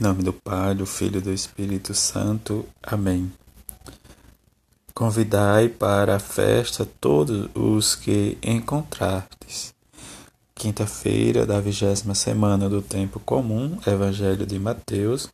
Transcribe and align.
Em 0.00 0.02
nome 0.02 0.22
do 0.22 0.32
Pai, 0.32 0.74
do 0.74 0.86
Filho 0.86 1.18
e 1.18 1.20
do 1.20 1.30
Espírito 1.30 1.92
Santo. 1.92 2.66
Amém. 2.82 3.30
Convidai 4.94 5.68
para 5.68 6.16
a 6.16 6.18
festa 6.18 6.88
todos 6.98 7.50
os 7.54 7.96
que 7.96 8.38
encontrardes. 8.42 9.74
Quinta-feira 10.54 11.44
da 11.44 11.60
vigésima 11.60 12.14
semana 12.14 12.66
do 12.66 12.80
tempo 12.80 13.20
comum, 13.20 13.78
Evangelho 13.86 14.46
de 14.46 14.58
Mateus, 14.58 15.28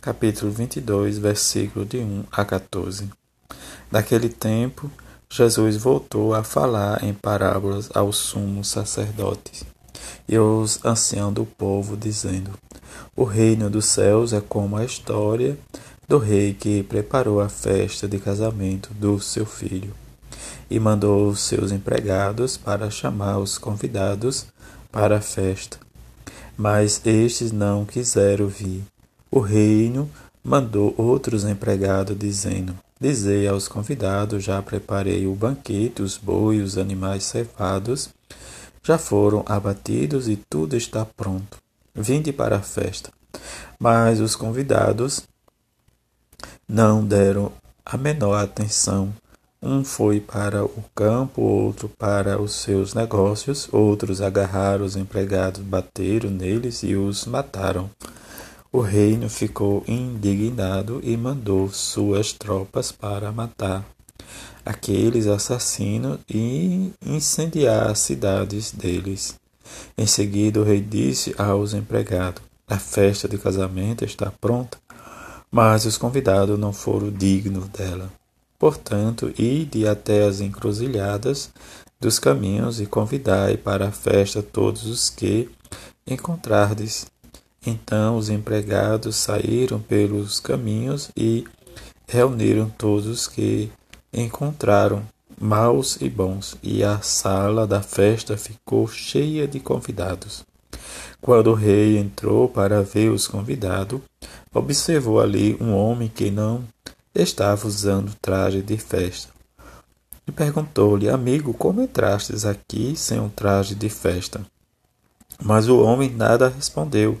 capítulo 0.00 0.50
22, 0.50 1.18
versículo 1.18 1.86
de 1.86 1.98
1 1.98 2.24
a 2.32 2.44
14. 2.44 3.08
Daquele 3.88 4.28
tempo, 4.28 4.90
Jesus 5.30 5.76
voltou 5.76 6.34
a 6.34 6.42
falar 6.42 7.04
em 7.04 7.14
parábolas 7.14 7.88
aos 7.94 8.16
sumos 8.16 8.66
sacerdotes 8.66 9.64
e 10.28 10.36
aos 10.36 10.84
anciãos 10.84 11.34
do 11.34 11.44
povo, 11.44 11.96
dizendo: 11.96 12.50
O 13.16 13.24
reino 13.24 13.70
dos 13.70 13.86
céus 13.86 14.32
é 14.32 14.40
como 14.40 14.76
a 14.76 14.84
história 14.84 15.58
do 16.08 16.18
rei 16.18 16.54
que 16.54 16.82
preparou 16.82 17.40
a 17.40 17.48
festa 17.48 18.08
de 18.08 18.18
casamento 18.18 18.90
do 18.94 19.20
seu 19.20 19.44
filho 19.44 19.92
e 20.70 20.78
mandou 20.78 21.28
os 21.28 21.40
seus 21.40 21.72
empregados 21.72 22.56
para 22.56 22.90
chamar 22.90 23.38
os 23.38 23.58
convidados 23.58 24.46
para 24.90 25.18
a 25.18 25.20
festa. 25.20 25.78
Mas 26.56 27.00
estes 27.04 27.52
não 27.52 27.84
quiseram 27.84 28.48
vir. 28.48 28.82
O 29.30 29.40
reino 29.40 30.10
mandou 30.42 30.94
outros 30.96 31.44
empregados, 31.44 32.18
dizendo: 32.18 32.74
Dizei 33.00 33.46
aos 33.46 33.68
convidados: 33.68 34.42
Já 34.42 34.60
preparei 34.60 35.26
o 35.26 35.34
banquete, 35.34 36.02
os 36.02 36.16
bois, 36.16 36.62
os 36.62 36.78
animais 36.78 37.24
cevados 37.24 38.10
já 38.88 38.96
foram 38.96 39.44
abatidos 39.44 40.30
e 40.30 40.36
tudo 40.48 40.74
está 40.74 41.04
pronto. 41.04 41.58
Vinde 41.94 42.32
para 42.32 42.56
a 42.56 42.62
festa. 42.62 43.12
Mas 43.78 44.18
os 44.18 44.34
convidados 44.34 45.24
não 46.66 47.04
deram 47.04 47.52
a 47.84 47.98
menor 47.98 48.42
atenção. 48.42 49.12
Um 49.60 49.84
foi 49.84 50.20
para 50.20 50.64
o 50.64 50.82
campo, 50.94 51.42
outro 51.42 51.86
para 51.86 52.40
os 52.40 52.54
seus 52.54 52.94
negócios, 52.94 53.68
outros 53.70 54.22
agarraram 54.22 54.86
os 54.86 54.96
empregados, 54.96 55.60
bateram 55.60 56.30
neles 56.30 56.82
e 56.82 56.94
os 56.94 57.26
mataram. 57.26 57.90
O 58.72 58.80
reino 58.80 59.28
ficou 59.28 59.84
indignado 59.86 60.98
e 61.02 61.14
mandou 61.14 61.68
suas 61.68 62.32
tropas 62.32 62.90
para 62.90 63.30
matar 63.30 63.84
aqueles 64.64 65.26
assassinos 65.26 66.18
e 66.28 66.92
incendiar 67.04 67.90
as 67.90 67.98
cidades 68.00 68.72
deles. 68.72 69.34
Em 69.96 70.06
seguida, 70.06 70.60
o 70.60 70.64
rei 70.64 70.80
disse 70.80 71.34
aos 71.38 71.74
empregados: 71.74 72.42
A 72.66 72.78
festa 72.78 73.28
de 73.28 73.38
casamento 73.38 74.04
está 74.04 74.30
pronta, 74.30 74.78
mas 75.50 75.84
os 75.84 75.96
convidados 75.96 76.58
não 76.58 76.72
foram 76.72 77.10
dignos 77.10 77.68
dela. 77.68 78.10
Portanto, 78.58 79.32
ide 79.38 79.86
até 79.86 80.24
as 80.24 80.40
encruzilhadas 80.40 81.50
dos 82.00 82.18
caminhos 82.18 82.80
e 82.80 82.86
convidai 82.86 83.56
para 83.56 83.88
a 83.88 83.92
festa 83.92 84.42
todos 84.42 84.84
os 84.86 85.10
que 85.10 85.48
encontrardes. 86.06 87.06
Então 87.64 88.16
os 88.16 88.28
empregados 88.28 89.16
saíram 89.16 89.80
pelos 89.80 90.40
caminhos 90.40 91.10
e 91.16 91.44
reuniram 92.06 92.70
todos 92.70 93.06
os 93.06 93.26
que 93.26 93.70
encontraram 94.12 95.02
maus 95.40 95.98
e 96.00 96.08
bons, 96.08 96.56
e 96.62 96.82
a 96.82 97.00
sala 97.00 97.66
da 97.66 97.80
festa 97.80 98.36
ficou 98.36 98.88
cheia 98.88 99.46
de 99.46 99.60
convidados. 99.60 100.44
Quando 101.20 101.50
o 101.50 101.54
rei 101.54 101.98
entrou 101.98 102.48
para 102.48 102.82
ver 102.82 103.10
os 103.10 103.26
convidados, 103.26 104.00
observou 104.52 105.20
ali 105.20 105.56
um 105.60 105.74
homem 105.74 106.08
que 106.08 106.30
não 106.30 106.64
estava 107.14 107.66
usando 107.66 108.14
traje 108.20 108.62
de 108.62 108.76
festa. 108.76 109.32
E 110.26 110.32
perguntou-lhe, 110.32 111.08
amigo, 111.08 111.54
como 111.54 111.82
entrastes 111.82 112.44
aqui 112.44 112.94
sem 112.94 113.18
um 113.18 113.28
traje 113.28 113.74
de 113.74 113.88
festa? 113.88 114.44
Mas 115.42 115.68
o 115.68 115.80
homem 115.80 116.10
nada 116.10 116.48
respondeu. 116.48 117.18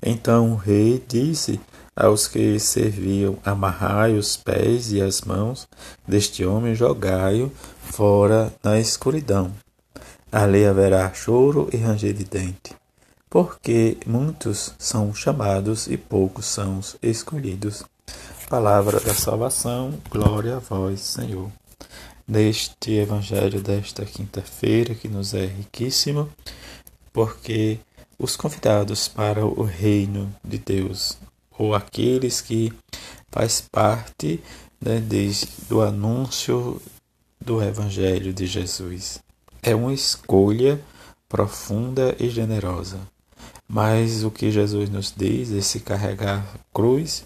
Então 0.00 0.52
o 0.52 0.56
rei 0.56 1.02
disse 1.06 1.60
aos 1.98 2.28
que 2.28 2.60
serviam, 2.60 3.36
amarrai 3.44 4.14
os 4.14 4.36
pés 4.36 4.92
e 4.92 5.02
as 5.02 5.22
mãos 5.22 5.66
deste 6.06 6.44
homem, 6.44 6.72
jogai-o 6.72 7.50
fora 7.80 8.54
na 8.62 8.78
escuridão. 8.78 9.52
Ali 10.30 10.64
haverá 10.64 11.12
choro 11.12 11.68
e 11.72 11.76
ranger 11.76 12.14
de 12.14 12.22
dente, 12.22 12.76
porque 13.28 13.96
muitos 14.06 14.74
são 14.78 15.12
chamados 15.12 15.88
e 15.88 15.96
poucos 15.96 16.46
são 16.46 16.78
escolhidos. 17.02 17.82
Palavra 18.48 19.00
da 19.00 19.12
salvação, 19.12 19.94
glória 20.08 20.56
a 20.56 20.60
vós, 20.60 21.00
Senhor. 21.00 21.50
Neste 22.26 22.92
evangelho 22.92 23.60
desta 23.60 24.04
quinta-feira, 24.04 24.94
que 24.94 25.08
nos 25.08 25.34
é 25.34 25.46
riquíssimo, 25.46 26.28
porque 27.12 27.80
os 28.18 28.36
convidados 28.36 29.08
para 29.08 29.44
o 29.44 29.62
reino 29.64 30.32
de 30.44 30.58
Deus, 30.58 31.18
ou 31.58 31.74
aqueles 31.74 32.40
que 32.40 32.72
faz 33.30 33.60
parte 33.60 34.40
né, 34.80 35.00
desde 35.00 35.48
do 35.68 35.82
anúncio 35.82 36.80
do 37.40 37.62
Evangelho 37.62 38.32
de 38.32 38.46
Jesus. 38.46 39.18
É 39.62 39.74
uma 39.74 39.92
escolha 39.92 40.80
profunda 41.28 42.14
e 42.18 42.30
generosa. 42.30 42.98
Mas 43.68 44.24
o 44.24 44.30
que 44.30 44.50
Jesus 44.50 44.88
nos 44.88 45.12
diz 45.14 45.52
é 45.52 45.60
se 45.60 45.80
carregar 45.80 46.38
a 46.38 46.58
cruz 46.72 47.24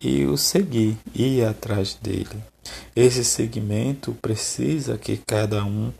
e 0.00 0.24
o 0.24 0.36
seguir, 0.36 0.96
ir 1.14 1.44
atrás 1.44 1.94
dele. 1.94 2.42
Esse 2.94 3.24
seguimento 3.24 4.12
precisa 4.20 4.98
que 4.98 5.16
cada 5.16 5.64
um 5.64 5.92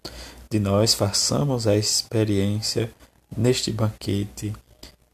de 0.50 0.58
nós 0.58 0.94
façamos 0.94 1.66
a 1.66 1.76
experiência 1.76 2.90
neste 3.36 3.70
banquete 3.70 4.52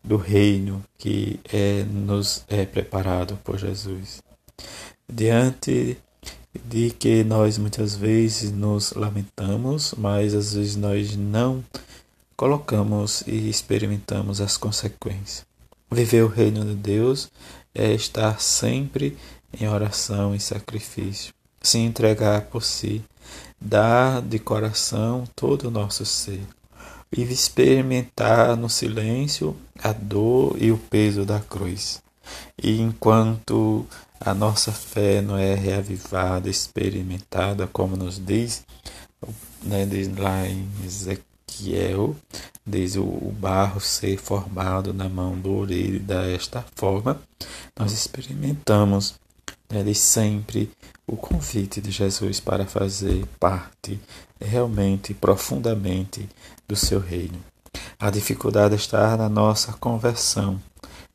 do 0.03 0.17
reino 0.17 0.83
que 0.99 1.39
é, 1.53 1.85
nos 1.85 2.45
é 2.49 2.67
preparado 2.67 3.39
por 3.45 3.59
Jesus. 3.59 4.23
Diante 5.09 5.97
de 6.65 6.91
que 6.91 7.25
nós 7.25 7.57
muitas 7.57 7.97
vezes 7.97 8.51
nos 8.51 8.93
lamentamos, 8.93 9.95
mas 9.97 10.35
às 10.35 10.55
vezes 10.55 10.77
nós 10.77 11.17
não 11.17 11.65
colocamos 12.37 13.23
e 13.27 13.49
experimentamos 13.49 14.41
as 14.41 14.57
consequências. 14.57 15.47
Viver 15.91 16.23
o 16.23 16.29
reino 16.29 16.65
de 16.65 16.75
Deus 16.75 17.31
é 17.75 17.93
estar 17.93 18.41
sempre 18.41 19.17
em 19.59 19.69
oração 19.69 20.35
e 20.35 20.41
sacrifício, 20.41 21.33
se 21.61 21.79
entregar 21.79 22.43
por 22.47 22.63
si, 22.63 23.03
dar 23.61 24.21
de 24.21 24.39
coração 24.39 25.25
todo 25.37 25.69
o 25.69 25.71
nosso 25.71 26.05
ser 26.05 26.41
e 27.15 27.23
experimentar 27.23 28.57
no 28.57 28.69
silêncio 28.69 29.57
a 29.83 29.93
dor 29.93 30.57
e 30.59 30.73
o 30.73 30.79
peso 30.79 31.25
da 31.25 31.41
cruz. 31.41 32.03
E 32.63 32.81
enquanto 32.81 33.87
a 34.19 34.33
nossa 34.33 34.73
fé 34.73 35.21
não 35.21 35.37
é 35.37 35.55
reavivada, 35.55 36.49
experimentada, 36.49 37.67
como 37.67 37.97
nos 37.97 38.19
diz, 38.19 38.65
né, 39.63 39.85
diz 39.85 40.09
lá 40.17 40.47
em 40.47 40.67
Ezequiel, 40.85 42.17
diz 42.67 42.97
o, 42.97 43.03
o 43.03 43.35
barro 43.39 43.81
ser 43.81 44.17
formado 44.17 44.95
na 44.95 45.09
mão 45.09 45.39
do 45.39 45.55
orelho 45.55 46.01
desta 46.01 46.65
forma, 46.75 47.21
nós 47.79 47.93
experimentamos 47.93 49.15
de 49.81 49.95
sempre 49.95 50.71
o 51.07 51.17
convite 51.17 51.81
de 51.81 51.93
Jesus 51.93 52.41
para 52.41 52.67
fazer 52.67 53.25
parte 53.39 54.01
realmente, 54.41 55.15
profundamente 55.15 56.29
do 56.67 56.75
seu 56.75 56.99
reino. 56.99 57.39
A 57.99 58.11
dificuldade 58.11 58.75
está 58.75 59.17
na 59.17 59.29
nossa 59.29 59.73
conversão, 59.75 60.61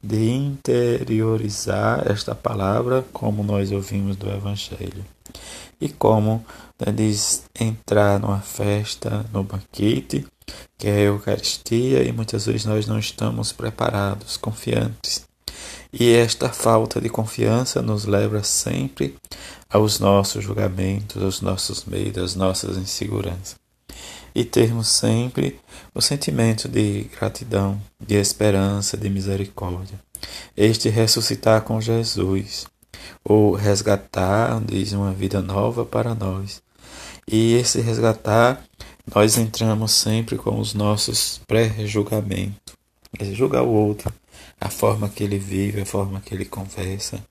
de 0.02 0.30
interiorizar 0.30 2.10
esta 2.10 2.34
palavra 2.34 3.06
como 3.12 3.44
nós 3.44 3.72
ouvimos 3.72 4.16
do 4.16 4.30
Evangelho. 4.30 5.04
E 5.82 5.90
como 5.90 6.46
né, 6.80 6.92
diz 6.94 7.44
entrar 7.60 8.20
numa 8.20 8.40
festa, 8.40 9.26
no 9.34 9.44
banquete, 9.44 10.26
que 10.78 10.88
é 10.88 10.94
a 10.94 11.02
Eucaristia, 11.02 12.04
e 12.04 12.12
muitas 12.12 12.46
vezes 12.46 12.66
nós 12.66 12.88
não 12.88 12.98
estamos 12.98 13.52
preparados, 13.52 14.38
confiantes. 14.38 15.27
E 16.00 16.14
esta 16.14 16.50
falta 16.50 17.02
de 17.02 17.10
confiança 17.10 17.82
nos 17.82 18.06
leva 18.06 18.44
sempre 18.44 19.16
aos 19.68 20.00
nossos 20.00 20.44
julgamentos, 20.44 21.24
aos 21.24 21.42
nossos 21.42 21.86
medos, 21.86 22.24
às 22.24 22.36
nossas 22.36 22.78
inseguranças. 22.78 23.56
E 24.36 24.46
termos 24.46 24.90
sempre 24.90 25.60
o 25.96 26.02
sentimento 26.02 26.70
de 26.70 27.10
gratidão, 27.20 27.82
de 28.00 28.14
esperança, 28.14 28.96
de 28.96 29.10
misericórdia. 29.10 30.00
Este 30.56 30.88
ressuscitar 30.88 31.64
com 31.64 31.82
Jesus, 31.82 32.68
ou 33.26 33.56
resgatar, 33.56 34.62
diz, 34.64 34.94
uma 34.94 35.12
vida 35.12 35.42
nova 35.42 35.84
para 35.84 36.14
nós. 36.14 36.62
E 37.28 37.56
esse 37.56 37.82
resgatar, 37.82 38.64
nós 39.16 39.36
entramos 39.36 39.94
sempre 39.94 40.38
com 40.38 40.60
os 40.60 40.76
nossos 40.76 41.42
pré-julgamentos. 41.48 42.78
Julgar 43.34 43.64
o 43.64 43.72
outro 43.72 44.14
a 44.60 44.70
forma 44.70 45.10
que 45.10 45.24
ele 45.24 45.38
vive, 45.38 45.82
a 45.82 45.86
forma 45.86 46.22
que 46.22 46.34
ele 46.34 46.46
conversa. 46.46 47.24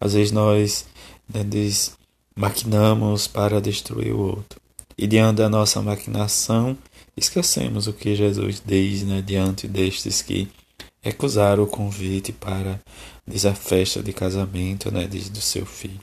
Às 0.00 0.14
vezes 0.14 0.32
nós 0.32 0.86
né, 1.32 1.44
maquinamos 2.36 3.26
para 3.26 3.60
destruir 3.60 4.12
o 4.12 4.20
outro. 4.20 4.60
E 4.96 5.06
diante 5.06 5.36
da 5.36 5.48
nossa 5.48 5.80
maquinação, 5.80 6.76
esquecemos 7.16 7.86
o 7.86 7.92
que 7.92 8.14
Jesus 8.14 8.62
diz 8.64 9.02
né, 9.02 9.22
diante 9.22 9.68
destes 9.68 10.22
que 10.22 10.48
recusaram 11.00 11.62
o 11.62 11.66
convite 11.66 12.32
para 12.32 12.80
a 13.28 13.54
festa 13.54 14.02
de 14.02 14.12
casamento 14.12 14.90
né, 14.90 15.06
do 15.06 15.40
seu 15.40 15.64
filho. 15.64 16.00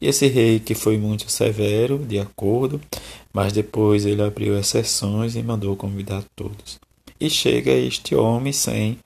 E 0.00 0.06
esse 0.06 0.26
rei 0.26 0.60
que 0.60 0.74
foi 0.74 0.98
muito 0.98 1.30
severo, 1.30 1.98
de 1.98 2.18
acordo, 2.18 2.80
mas 3.32 3.52
depois 3.52 4.06
ele 4.06 4.22
abriu 4.22 4.58
exceções 4.58 5.36
e 5.36 5.42
mandou 5.42 5.76
convidar 5.76 6.24
todos. 6.34 6.80
E 7.20 7.28
chega 7.28 7.70
este 7.70 8.14
homem 8.14 8.52
sem 8.52 8.98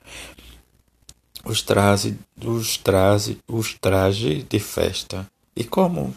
os 1.44 1.62
trajes, 1.62 2.14
os 2.42 2.76
trajes, 2.76 3.36
os 3.46 3.74
trajes 3.80 4.44
de 4.48 4.58
festa. 4.58 5.28
E 5.56 5.62
como 5.62 6.14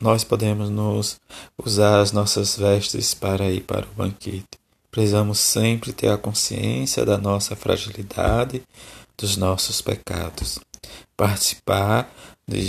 nós 0.00 0.24
podemos 0.24 0.70
nos 0.70 1.20
usar 1.56 2.00
as 2.00 2.12
nossas 2.12 2.56
vestes 2.56 3.14
para 3.14 3.50
ir 3.50 3.62
para 3.62 3.86
o 3.86 3.94
banquete? 3.94 4.58
Precisamos 4.90 5.38
sempre 5.38 5.92
ter 5.92 6.08
a 6.08 6.18
consciência 6.18 7.04
da 7.04 7.16
nossa 7.16 7.56
fragilidade, 7.56 8.62
dos 9.16 9.36
nossos 9.36 9.80
pecados. 9.80 10.58
Participar 11.16 12.12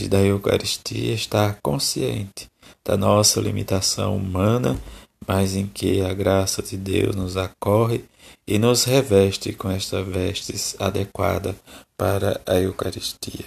da 0.10 0.22
Eucaristia 0.22 1.14
estar 1.14 1.58
consciente 1.62 2.48
da 2.86 2.96
nossa 2.96 3.42
limitação 3.42 4.16
humana, 4.16 4.80
mas 5.28 5.56
em 5.56 5.68
que 5.68 6.02
a 6.02 6.14
graça 6.14 6.62
de 6.62 6.78
Deus 6.78 7.16
nos 7.16 7.38
acorre 7.38 8.04
e 8.48 8.58
nos 8.60 8.84
reveste 8.84 9.54
com 9.54 9.70
esta 9.70 10.04
vestes 10.04 10.76
adequada 10.80 11.56
para 11.98 12.42
a 12.46 12.56
Eucaristia. 12.56 13.46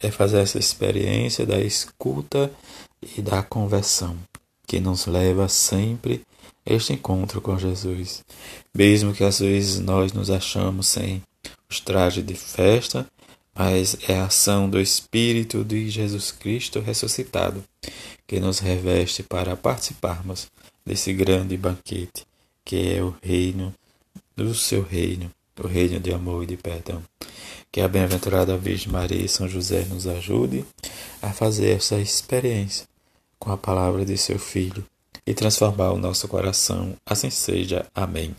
É 0.00 0.10
fazer 0.10 0.40
essa 0.40 0.58
experiência 0.58 1.46
da 1.46 1.58
escuta 1.60 2.50
e 3.16 3.22
da 3.22 3.42
conversão 3.42 4.16
que 4.66 4.80
nos 4.80 5.06
leva 5.06 5.48
sempre 5.48 6.22
a 6.66 6.72
este 6.72 6.92
encontro 6.92 7.40
com 7.40 7.58
Jesus. 7.58 8.24
Mesmo 8.74 9.12
que 9.12 9.24
às 9.24 9.40
vezes 9.40 9.80
nós 9.80 10.12
nos 10.12 10.30
achamos 10.30 10.86
sem 10.86 11.22
os 11.68 11.80
trajes 11.80 12.24
de 12.24 12.34
festa, 12.34 13.06
mas 13.54 13.96
é 14.08 14.18
a 14.18 14.26
ação 14.26 14.68
do 14.68 14.80
Espírito 14.80 15.64
de 15.64 15.90
Jesus 15.90 16.32
Cristo 16.32 16.80
ressuscitado 16.80 17.62
que 18.26 18.40
nos 18.40 18.60
reveste 18.60 19.22
para 19.22 19.56
participarmos 19.56 20.48
desse 20.84 21.12
grande 21.12 21.56
banquete 21.56 22.26
que 22.64 22.94
é 22.94 23.02
o 23.02 23.14
reino 23.22 23.74
do 24.36 24.54
seu 24.54 24.82
reino, 24.82 25.30
o 25.58 25.66
reino 25.66 26.00
de 26.00 26.12
amor 26.12 26.44
e 26.44 26.46
de 26.46 26.56
perdão. 26.56 27.02
Que 27.70 27.80
a 27.80 27.88
bem-aventurada 27.88 28.56
Virgem 28.56 28.92
Maria 28.92 29.24
e 29.24 29.28
São 29.28 29.48
José 29.48 29.84
nos 29.84 30.06
ajude 30.06 30.64
a 31.20 31.32
fazer 31.32 31.70
essa 31.70 31.98
experiência 31.98 32.86
com 33.38 33.50
a 33.50 33.56
palavra 33.56 34.04
de 34.04 34.16
seu 34.16 34.38
Filho 34.38 34.84
e 35.26 35.32
transformar 35.34 35.92
o 35.92 35.98
nosso 35.98 36.28
coração. 36.28 36.94
Assim 37.06 37.30
seja. 37.30 37.86
Amém. 37.94 38.34